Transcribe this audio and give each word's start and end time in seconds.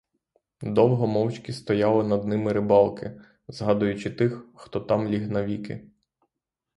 Довго 0.63 1.07
мовчки 1.07 1.53
стояли 1.53 2.03
над 2.07 2.25
ними 2.27 2.53
рибалки, 2.53 3.21
згадуючи 3.47 4.09
тих, 4.09 4.43
хто 4.55 4.79
там 4.79 5.07
ліг 5.07 5.29
навіки. 5.31 5.89